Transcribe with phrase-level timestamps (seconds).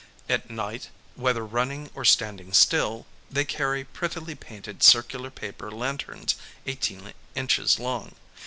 [0.27, 7.13] At night, whether running or standing still, they carry prettily painted circular paper lanterns 18
[7.35, 8.15] inches long.